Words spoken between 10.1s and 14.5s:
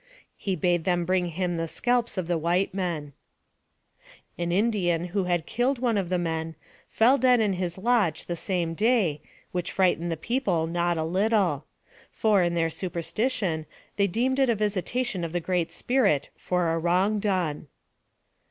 his people not a little; for, in their superstition, they deemed it